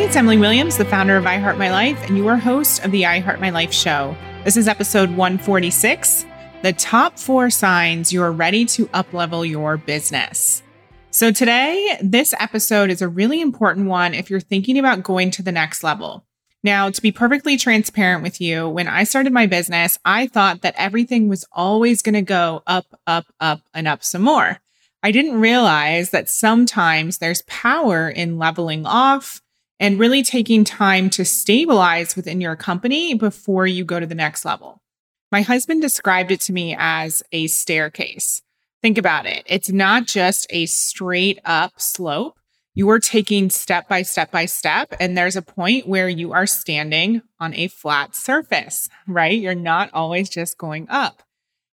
[0.00, 3.40] it's Emily Williams, the founder of iHeart My Life and your host of the iHeart
[3.40, 4.16] My Life show.
[4.44, 6.26] This is episode 146
[6.62, 10.64] The Top Four Signs You're Ready to Uplevel Your Business.
[11.10, 15.44] So, today, this episode is a really important one if you're thinking about going to
[15.44, 16.26] the next level.
[16.64, 20.74] Now, to be perfectly transparent with you, when I started my business, I thought that
[20.76, 24.58] everything was always going to go up, up, up, and up some more.
[25.04, 29.40] I didn't realize that sometimes there's power in leveling off
[29.84, 34.42] and really taking time to stabilize within your company before you go to the next
[34.42, 34.80] level.
[35.30, 38.40] My husband described it to me as a staircase.
[38.80, 39.42] Think about it.
[39.44, 42.38] It's not just a straight up slope.
[42.72, 46.46] You are taking step by step by step, and there's a point where you are
[46.46, 49.38] standing on a flat surface, right?
[49.38, 51.22] You're not always just going up.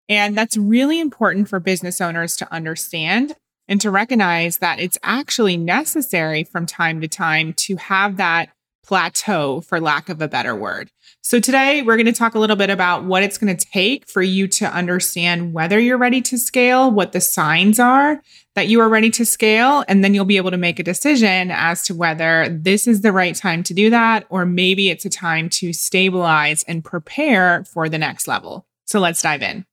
[0.10, 3.35] And that's really important for business owners to understand
[3.70, 8.49] and to recognize that it's actually necessary from time to time to have that
[8.90, 10.90] plateau, for lack of a better word.
[11.21, 14.10] So, today we're going to talk a little bit about what it's going to take
[14.10, 18.20] for you to understand whether you're ready to scale, what the signs are
[18.55, 21.52] that you are ready to scale, and then you'll be able to make a decision
[21.52, 25.10] as to whether this is the right time to do that, or maybe it's a
[25.10, 28.65] time to stabilize and prepare for the next level.
[28.86, 29.68] So, let's dive in.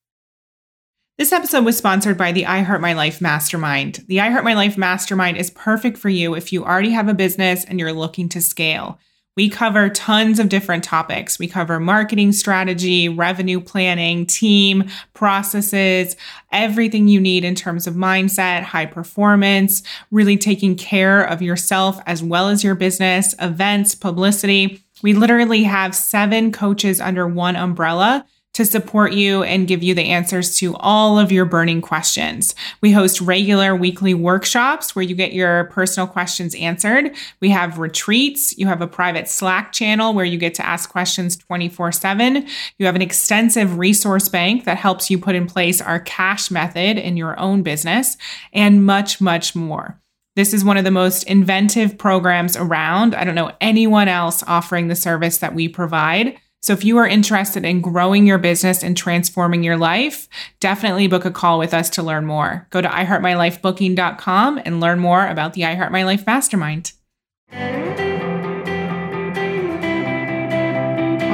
[1.18, 4.04] This episode was sponsored by the I Heart My Life Mastermind.
[4.06, 7.14] The I Heart My Life Mastermind is perfect for you if you already have a
[7.14, 8.98] business and you're looking to scale.
[9.34, 11.38] We cover tons of different topics.
[11.38, 16.16] We cover marketing strategy, revenue planning, team, processes,
[16.52, 22.22] everything you need in terms of mindset, high performance, really taking care of yourself as
[22.22, 24.84] well as your business, events, publicity.
[25.00, 28.26] We literally have seven coaches under one umbrella
[28.56, 32.54] to support you and give you the answers to all of your burning questions.
[32.80, 37.14] We host regular weekly workshops where you get your personal questions answered.
[37.40, 38.56] We have retreats.
[38.56, 42.46] You have a private Slack channel where you get to ask questions 24 7.
[42.78, 46.96] You have an extensive resource bank that helps you put in place our cash method
[46.96, 48.16] in your own business
[48.54, 50.00] and much, much more.
[50.34, 53.14] This is one of the most inventive programs around.
[53.14, 56.38] I don't know anyone else offering the service that we provide.
[56.62, 60.28] So if you are interested in growing your business and transforming your life,
[60.58, 62.66] definitely book a call with us to learn more.
[62.70, 66.92] Go to iheartmylifebooking.com and learn more about the iHeart My Life Mastermind.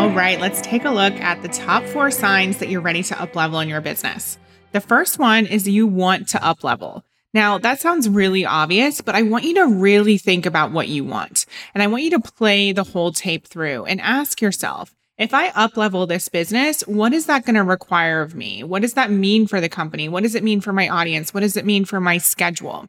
[0.02, 3.14] All right, let's take a look at the top four signs that you're ready to
[3.14, 4.36] uplevel in your business.
[4.72, 7.04] The first one is you want to uplevel.
[7.32, 11.04] Now, that sounds really obvious, but I want you to really think about what you
[11.04, 11.46] want.
[11.72, 15.50] And I want you to play the whole tape through and ask yourself, if I
[15.50, 18.64] up level this business, what is that going to require of me?
[18.64, 20.08] What does that mean for the company?
[20.08, 21.32] What does it mean for my audience?
[21.32, 22.88] What does it mean for my schedule?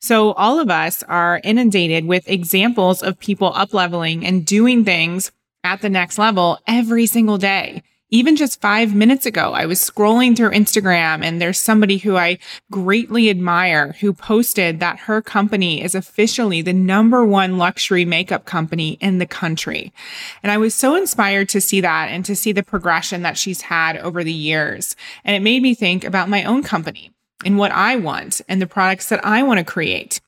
[0.00, 5.32] So all of us are inundated with examples of people up leveling and doing things
[5.64, 7.82] at the next level every single day
[8.12, 12.38] even just five minutes ago, I was scrolling through Instagram and there's somebody who I
[12.70, 18.98] greatly admire who posted that her company is officially the number one luxury makeup company
[19.00, 19.94] in the country.
[20.42, 23.62] And I was so inspired to see that and to see the progression that she's
[23.62, 24.94] had over the years.
[25.24, 27.12] And it made me think about my own company
[27.46, 30.20] and what I want and the products that I want to create.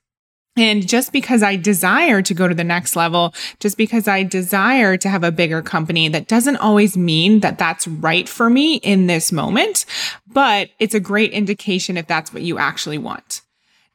[0.56, 4.96] And just because I desire to go to the next level, just because I desire
[4.96, 9.08] to have a bigger company, that doesn't always mean that that's right for me in
[9.08, 9.84] this moment,
[10.26, 13.42] but it's a great indication if that's what you actually want.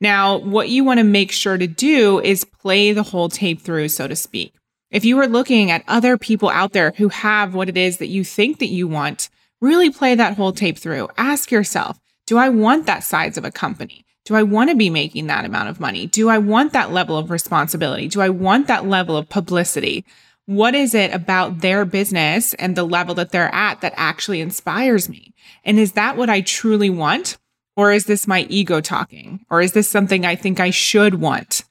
[0.02, 3.90] Now, what you want to make sure to do is play the whole tape through,
[3.90, 4.54] so to speak.
[4.92, 8.08] If you are looking at other people out there who have what it is that
[8.08, 9.30] you think that you want,
[9.62, 11.10] really play that whole tape through.
[11.18, 14.06] Ask yourself, do I want that size of a company?
[14.26, 16.08] Do I want to be making that amount of money?
[16.08, 18.08] Do I want that level of responsibility?
[18.08, 20.06] Do I want that level of publicity?
[20.46, 25.08] What is it about their business and the level that they're at that actually inspires
[25.08, 25.34] me?
[25.64, 27.38] And is that what I truly want?
[27.76, 29.46] Or is this my ego talking?
[29.50, 31.64] Or is this something I think I should want?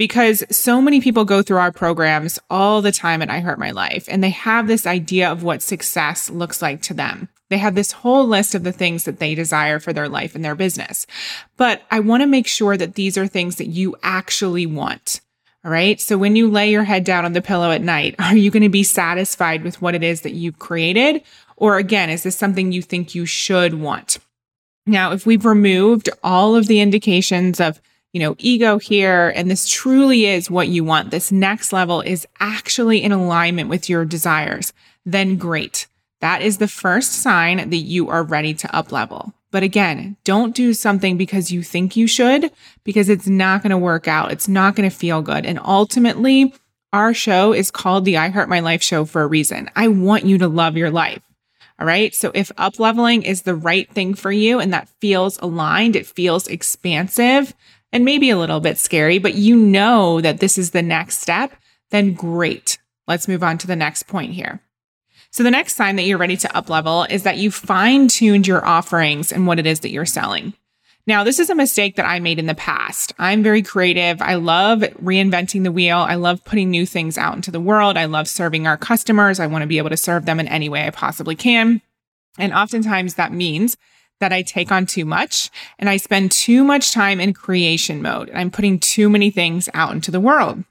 [0.00, 4.06] Because so many people go through our programs all the time at iHeart My Life,
[4.08, 7.28] and they have this idea of what success looks like to them.
[7.50, 10.42] They have this whole list of the things that they desire for their life and
[10.42, 11.06] their business.
[11.58, 15.20] But I want to make sure that these are things that you actually want.
[15.66, 16.00] All right.
[16.00, 18.62] So when you lay your head down on the pillow at night, are you going
[18.62, 21.20] to be satisfied with what it is that you've created?
[21.56, 24.18] Or again, is this something you think you should want?
[24.86, 29.68] Now, if we've removed all of the indications of, you know, ego here, and this
[29.68, 34.72] truly is what you want, this next level is actually in alignment with your desires,
[35.06, 35.86] then great.
[36.20, 39.32] That is the first sign that you are ready to up level.
[39.52, 42.50] But again, don't do something because you think you should,
[42.84, 44.30] because it's not going to work out.
[44.30, 45.46] It's not going to feel good.
[45.46, 46.52] And ultimately,
[46.92, 49.70] Our show is called the I Heart My Life show for a reason.
[49.76, 51.22] I want you to love your life.
[51.78, 52.12] All right.
[52.14, 56.06] So if up leveling is the right thing for you and that feels aligned, it
[56.06, 57.54] feels expansive
[57.92, 61.52] and maybe a little bit scary, but you know that this is the next step,
[61.90, 62.78] then great.
[63.06, 64.60] Let's move on to the next point here.
[65.32, 68.46] So the next sign that you're ready to up level is that you fine tuned
[68.46, 70.54] your offerings and what it is that you're selling.
[71.06, 73.12] Now, this is a mistake that I made in the past.
[73.18, 74.20] I'm very creative.
[74.20, 75.98] I love reinventing the wheel.
[75.98, 77.96] I love putting new things out into the world.
[77.96, 79.40] I love serving our customers.
[79.40, 81.80] I want to be able to serve them in any way I possibly can.
[82.38, 83.76] And oftentimes that means
[84.20, 88.28] that I take on too much and I spend too much time in creation mode
[88.28, 90.62] and I'm putting too many things out into the world.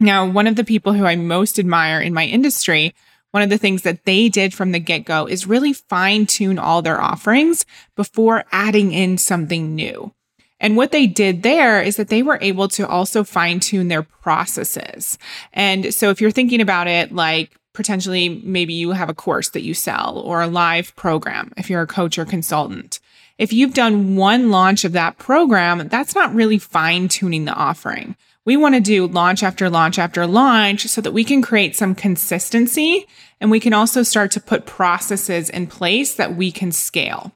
[0.00, 2.94] Now, one of the people who I most admire in my industry
[3.34, 6.56] one of the things that they did from the get go is really fine tune
[6.56, 7.66] all their offerings
[7.96, 10.14] before adding in something new.
[10.60, 14.04] And what they did there is that they were able to also fine tune their
[14.04, 15.18] processes.
[15.52, 19.62] And so if you're thinking about it like potentially maybe you have a course that
[19.62, 23.00] you sell or a live program, if you're a coach or consultant,
[23.36, 28.16] if you've done one launch of that program, that's not really fine tuning the offering.
[28.44, 31.94] We want to do launch after launch after launch so that we can create some
[31.94, 33.06] consistency
[33.40, 37.32] and we can also start to put processes in place that we can scale.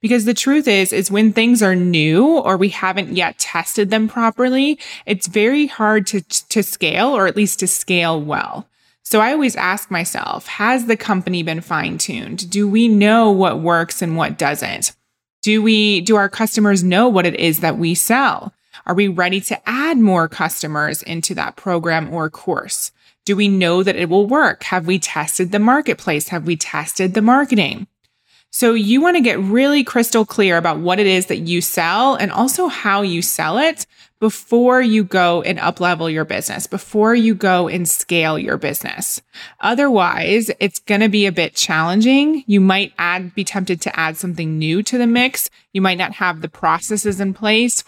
[0.00, 4.08] Because the truth is, is when things are new or we haven't yet tested them
[4.08, 8.66] properly, it's very hard to, to scale or at least to scale well.
[9.02, 12.50] So I always ask myself, has the company been fine tuned?
[12.50, 14.94] Do we know what works and what doesn't?
[15.42, 18.52] Do we, do our customers know what it is that we sell?
[18.86, 22.92] Are we ready to add more customers into that program or course?
[23.24, 24.64] Do we know that it will work?
[24.64, 26.28] Have we tested the marketplace?
[26.28, 27.86] Have we tested the marketing?
[28.52, 32.16] So you want to get really crystal clear about what it is that you sell
[32.16, 33.86] and also how you sell it
[34.20, 39.20] before you go and uplevel your business, before you go and scale your business.
[39.60, 42.44] Otherwise, it's going to be a bit challenging.
[42.46, 45.48] You might add, be tempted to add something new to the mix.
[45.72, 47.82] You might not have the processes in place.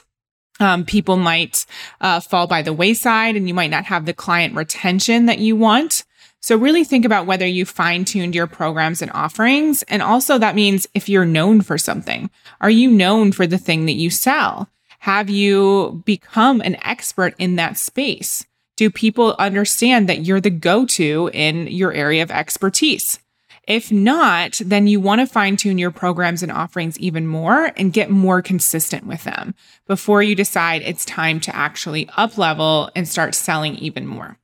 [0.58, 1.66] Um, people might
[2.00, 5.54] uh, fall by the wayside and you might not have the client retention that you
[5.54, 6.04] want.
[6.40, 9.82] So really think about whether you fine tuned your programs and offerings.
[9.84, 12.30] And also that means if you're known for something,
[12.60, 14.68] are you known for the thing that you sell?
[15.02, 18.46] Have you become an expert in that space?
[18.76, 23.18] Do people understand that you're the go to in your area of expertise?
[23.66, 27.92] If not, then you want to fine tune your programs and offerings even more and
[27.92, 29.56] get more consistent with them
[29.88, 34.38] before you decide it's time to actually up level and start selling even more.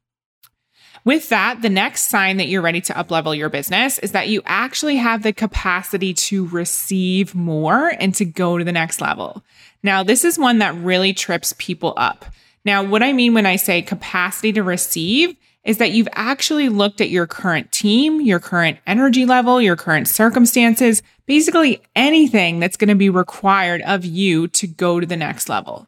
[1.05, 4.43] With that, the next sign that you're ready to uplevel your business is that you
[4.45, 9.43] actually have the capacity to receive more and to go to the next level.
[9.83, 12.25] Now, this is one that really trips people up.
[12.65, 17.01] Now, what I mean when I say capacity to receive is that you've actually looked
[17.01, 22.89] at your current team, your current energy level, your current circumstances, basically anything that's going
[22.89, 25.87] to be required of you to go to the next level.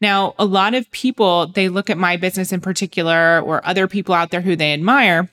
[0.00, 4.14] Now, a lot of people, they look at my business in particular or other people
[4.14, 5.30] out there who they admire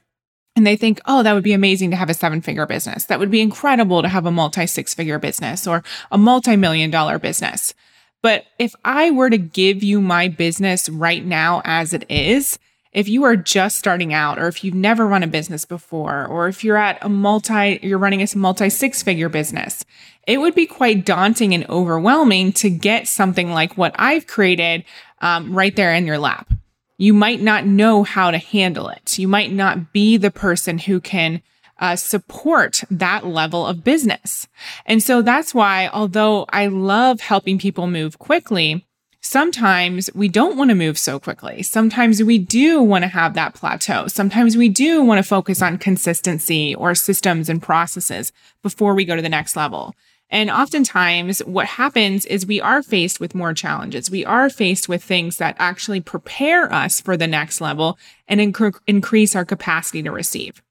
[0.56, 3.06] and they think, oh, that would be amazing to have a seven figure business.
[3.06, 6.92] That would be incredible to have a multi six figure business or a multi million
[6.92, 7.74] dollar business.
[8.22, 12.60] But if I were to give you my business right now as it is,
[12.92, 16.48] if you are just starting out or if you've never run a business before or
[16.48, 19.86] if you're at a multi you're running a multi six figure business
[20.26, 24.84] it would be quite daunting and overwhelming to get something like what i've created
[25.22, 26.52] um, right there in your lap.
[26.98, 29.18] You might not know how to handle it.
[29.18, 31.42] You might not be the person who can
[31.80, 34.48] uh, support that level of business
[34.86, 38.86] and so that's why although i love helping people move quickly
[39.22, 41.62] Sometimes we don't want to move so quickly.
[41.62, 44.08] Sometimes we do want to have that plateau.
[44.08, 48.32] Sometimes we do want to focus on consistency or systems and processes
[48.64, 49.94] before we go to the next level.
[50.30, 54.10] And oftentimes what happens is we are faced with more challenges.
[54.10, 58.80] We are faced with things that actually prepare us for the next level and inc-
[58.88, 60.62] increase our capacity to receive.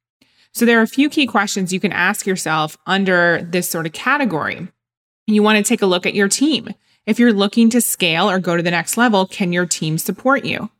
[0.52, 3.92] So there are a few key questions you can ask yourself under this sort of
[3.92, 4.68] category.
[5.26, 6.74] You want to take a look at your team.
[7.06, 10.44] If you're looking to scale or go to the next level, can your team support
[10.44, 10.70] you?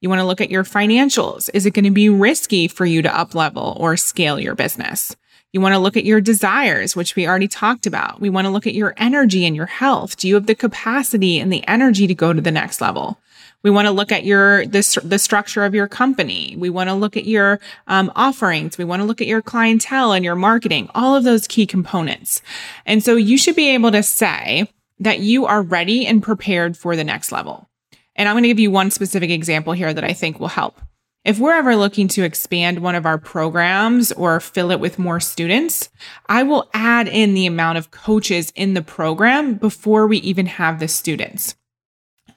[0.00, 1.48] You want to look at your financials.
[1.54, 5.16] Is it going to be risky for you to up level or scale your business?
[5.52, 8.20] You want to look at your desires, which we already talked about.
[8.20, 10.16] We want to look at your energy and your health.
[10.16, 13.20] Do you have the capacity and the energy to go to the next level?
[13.62, 16.54] We want to look at your the, the structure of your company.
[16.58, 18.78] We want to look at your um, offerings.
[18.78, 20.88] We want to look at your clientele and your marketing.
[20.94, 22.42] All of those key components.
[22.86, 24.68] And so you should be able to say,
[25.02, 27.68] that you are ready and prepared for the next level.
[28.14, 30.80] And I'm going to give you one specific example here that I think will help.
[31.24, 35.20] If we're ever looking to expand one of our programs or fill it with more
[35.20, 35.88] students,
[36.26, 40.78] I will add in the amount of coaches in the program before we even have
[40.78, 41.56] the students.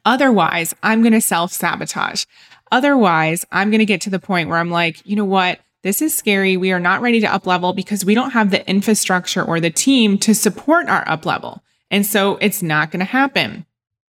[0.05, 2.25] Otherwise, I'm going to self sabotage.
[2.71, 5.59] Otherwise, I'm going to get to the point where I'm like, you know what?
[5.83, 6.57] This is scary.
[6.57, 9.69] We are not ready to up level because we don't have the infrastructure or the
[9.69, 11.61] team to support our up level.
[11.91, 13.65] And so it's not going to happen.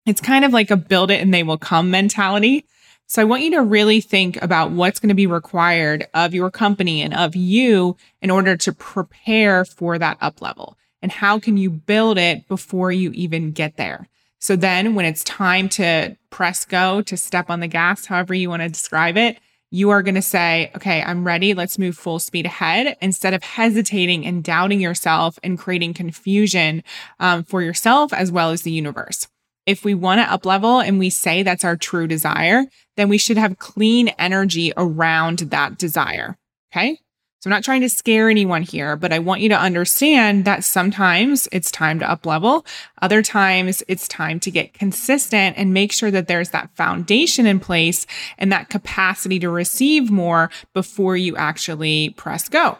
[0.07, 2.67] It's kind of like a build it and they will come mentality.
[3.07, 6.51] So I want you to really think about what's going to be required of your
[6.51, 10.77] company and of you in order to prepare for that up level.
[11.03, 14.09] And how can you build it before you even get there?
[14.41, 18.49] So then when it's time to press go, to step on the gas, however you
[18.49, 19.39] want to describe it,
[19.71, 21.55] you are going to say, okay, I'm ready.
[21.55, 26.83] Let's move full speed ahead instead of hesitating and doubting yourself and creating confusion
[27.21, 29.29] um, for yourself as well as the universe.
[29.67, 32.65] If we want to up level and we say that's our true desire,
[32.97, 36.37] then we should have clean energy around that desire.
[36.73, 36.99] Okay.
[37.41, 40.63] So I'm not trying to scare anyone here, but I want you to understand that
[40.63, 42.67] sometimes it's time to up level.
[43.01, 47.59] Other times it's time to get consistent and make sure that there's that foundation in
[47.59, 48.07] place
[48.37, 52.77] and that capacity to receive more before you actually press go.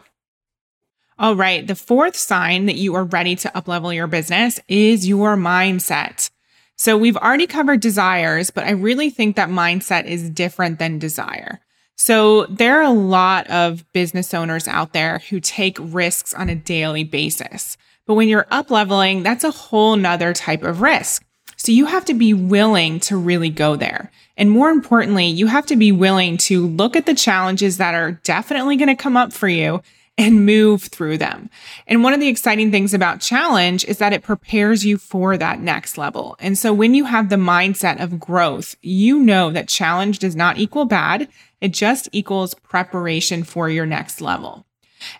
[1.17, 1.65] All right.
[1.65, 6.29] The fourth sign that you are ready to up level your business is your mindset.
[6.75, 11.61] So we've already covered desires, but I really think that mindset is different than desire.
[11.95, 16.55] So there are a lot of business owners out there who take risks on a
[16.55, 17.77] daily basis.
[18.05, 21.23] But when you're up leveling, that's a whole nother type of risk.
[21.57, 24.11] So you have to be willing to really go there.
[24.35, 28.13] And more importantly, you have to be willing to look at the challenges that are
[28.23, 29.83] definitely going to come up for you
[30.17, 31.49] and move through them.
[31.87, 35.59] And one of the exciting things about challenge is that it prepares you for that
[35.59, 36.35] next level.
[36.39, 40.57] And so when you have the mindset of growth, you know that challenge does not
[40.57, 41.27] equal bad.
[41.61, 44.65] It just equals preparation for your next level.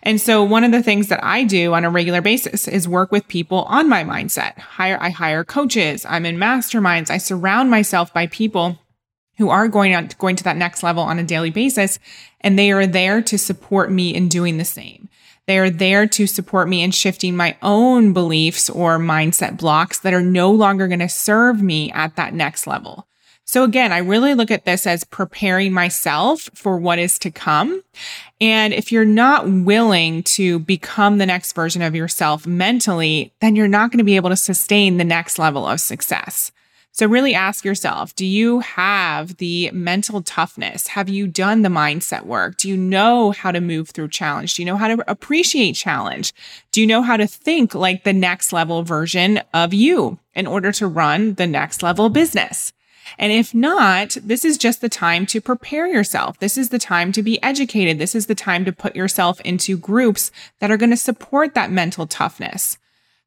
[0.02, 3.10] And so one of the things that I do on a regular basis is work
[3.10, 4.58] with people on my mindset.
[4.58, 6.06] Hire, I hire coaches.
[6.08, 7.10] I'm in masterminds.
[7.10, 8.78] I surround myself by people
[9.38, 11.98] who are going on going to that next level on a daily basis
[12.40, 15.08] and they are there to support me in doing the same.
[15.46, 20.14] They are there to support me in shifting my own beliefs or mindset blocks that
[20.14, 23.08] are no longer going to serve me at that next level.
[23.52, 27.82] So again, I really look at this as preparing myself for what is to come.
[28.40, 33.68] And if you're not willing to become the next version of yourself mentally, then you're
[33.68, 36.50] not going to be able to sustain the next level of success.
[36.92, 40.86] So really ask yourself, do you have the mental toughness?
[40.86, 42.56] Have you done the mindset work?
[42.56, 44.54] Do you know how to move through challenge?
[44.54, 46.32] Do you know how to appreciate challenge?
[46.70, 50.72] Do you know how to think like the next level version of you in order
[50.72, 52.72] to run the next level business?
[53.18, 56.38] And if not, this is just the time to prepare yourself.
[56.38, 57.98] This is the time to be educated.
[57.98, 60.30] This is the time to put yourself into groups
[60.60, 62.78] that are going to support that mental toughness.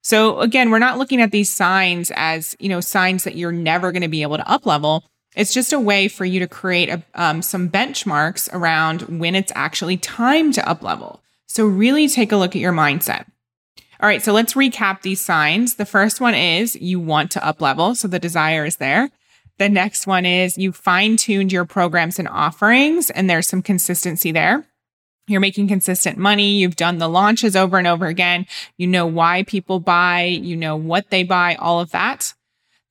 [0.01, 3.91] So again, we're not looking at these signs as, you know, signs that you're never
[3.91, 5.03] going to be able to up level.
[5.35, 9.51] It's just a way for you to create a, um, some benchmarks around when it's
[9.55, 11.21] actually time to up level.
[11.47, 13.25] So really take a look at your mindset.
[13.99, 15.75] All right, so let's recap these signs.
[15.75, 19.09] The first one is you want to up level, so the desire is there.
[19.57, 24.31] The next one is you fine tuned your programs and offerings, and there's some consistency
[24.31, 24.65] there.
[25.27, 26.57] You're making consistent money.
[26.57, 28.45] You've done the launches over and over again.
[28.77, 32.33] You know why people buy, you know what they buy, all of that.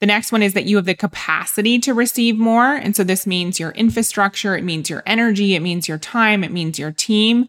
[0.01, 2.75] The next one is that you have the capacity to receive more.
[2.75, 6.51] And so this means your infrastructure, it means your energy, it means your time, it
[6.51, 7.49] means your team.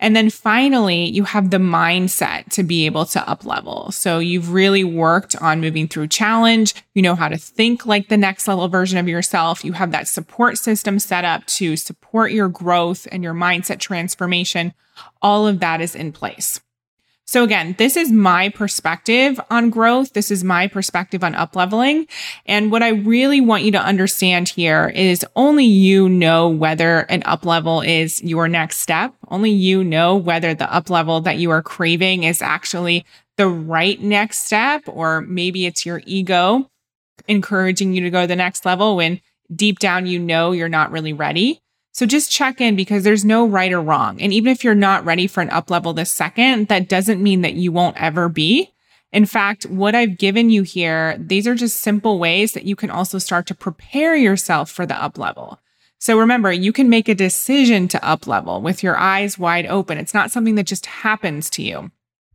[0.00, 3.90] And then finally, you have the mindset to be able to up level.
[3.92, 6.74] So you've really worked on moving through challenge.
[6.94, 9.64] You know how to think like the next level version of yourself.
[9.64, 14.74] You have that support system set up to support your growth and your mindset transformation.
[15.22, 16.60] All of that is in place.
[17.28, 20.12] So again, this is my perspective on growth.
[20.12, 22.08] This is my perspective on upleveling.
[22.46, 27.22] And what I really want you to understand here is only you know whether an
[27.22, 29.12] uplevel is your next step.
[29.26, 33.04] Only you know whether the uplevel that you are craving is actually
[33.36, 36.70] the right next step, or maybe it's your ego
[37.26, 39.20] encouraging you to go to the next level when
[39.54, 41.60] deep down you know you're not really ready.
[41.96, 44.20] So just check in because there's no right or wrong.
[44.20, 47.40] And even if you're not ready for an up level this second, that doesn't mean
[47.40, 48.70] that you won't ever be.
[49.14, 52.90] In fact, what I've given you here, these are just simple ways that you can
[52.90, 55.58] also start to prepare yourself for the up level.
[55.98, 59.96] So remember, you can make a decision to up level with your eyes wide open.
[59.96, 61.90] It's not something that just happens to you.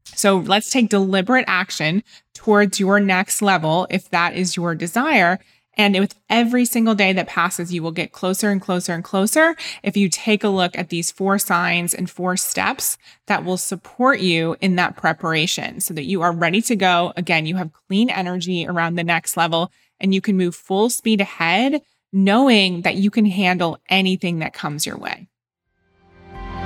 [0.05, 2.03] So let's take deliberate action
[2.33, 5.37] towards your next level if that is your desire
[5.81, 9.55] And with every single day that passes, you will get closer and closer and closer
[9.81, 14.19] if you take a look at these four signs and four steps that will support
[14.19, 17.13] you in that preparation so that you are ready to go.
[17.17, 21.19] Again, you have clean energy around the next level and you can move full speed
[21.19, 21.81] ahead,
[22.13, 25.27] knowing that you can handle anything that comes your way.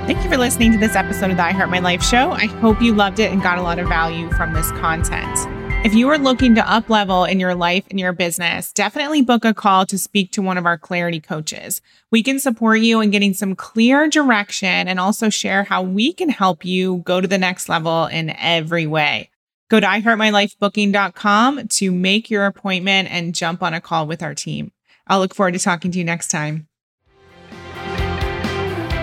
[0.04, 2.32] Thank you for listening to this episode of the I Heart My Life show.
[2.32, 5.55] I hope you loved it and got a lot of value from this content.
[5.84, 9.44] If you are looking to up level in your life and your business, definitely book
[9.44, 11.80] a call to speak to one of our clarity coaches.
[12.10, 16.28] We can support you in getting some clear direction and also share how we can
[16.28, 19.30] help you go to the next level in every way.
[19.68, 24.72] Go to iheartmylifebooking.com to make your appointment and jump on a call with our team.
[25.06, 26.66] I'll look forward to talking to you next time.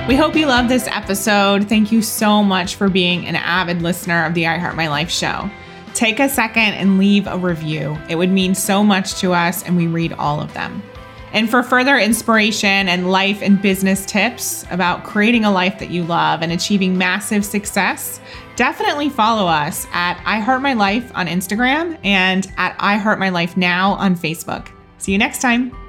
[0.09, 1.69] We hope you loved this episode.
[1.69, 5.09] Thank you so much for being an avid listener of the I Heart My Life
[5.09, 5.49] show.
[5.93, 7.97] Take a second and leave a review.
[8.09, 10.81] It would mean so much to us, and we read all of them.
[11.33, 16.03] And for further inspiration and life and business tips about creating a life that you
[16.03, 18.19] love and achieving massive success,
[18.55, 23.29] definitely follow us at I Heart My Life on Instagram and at I Heart My
[23.29, 24.69] Life Now on Facebook.
[24.99, 25.82] See you next time.